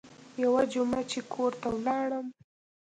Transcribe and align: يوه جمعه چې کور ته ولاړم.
يوه 0.43 0.61
جمعه 0.73 1.01
چې 1.11 1.19
کور 1.33 1.51
ته 1.61 1.67
ولاړم. 1.75 2.27